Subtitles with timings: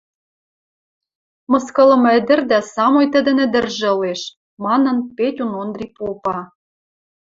[1.51, 4.21] –Мыскылымы ӹдӹрдӓ самой тӹдӹн ӹдӹржӹ ылеш,–
[4.65, 6.39] манын, Петюн Ондри попа.